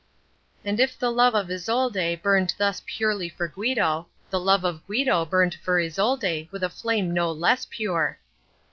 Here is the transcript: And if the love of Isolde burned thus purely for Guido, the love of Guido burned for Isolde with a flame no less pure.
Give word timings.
And 0.65 0.79
if 0.79 0.97
the 0.97 1.11
love 1.11 1.35
of 1.35 1.51
Isolde 1.51 2.15
burned 2.23 2.55
thus 2.57 2.81
purely 2.87 3.29
for 3.29 3.47
Guido, 3.47 4.07
the 4.31 4.39
love 4.39 4.63
of 4.63 4.83
Guido 4.87 5.25
burned 5.25 5.53
for 5.53 5.79
Isolde 5.79 6.47
with 6.49 6.63
a 6.63 6.71
flame 6.71 7.13
no 7.13 7.31
less 7.31 7.67
pure. 7.69 8.17